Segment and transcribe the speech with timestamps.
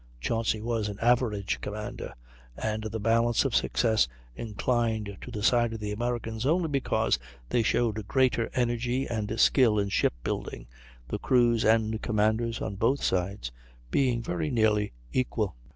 [0.19, 2.15] Chauncy was an average commander;
[2.57, 7.61] and the balance of success inclined to the side of the Americans only because they
[7.61, 10.65] showed greater energy and skill in shipbuilding,
[11.07, 13.51] the crews and commanders on both sides
[13.91, 15.55] being very nearly equal.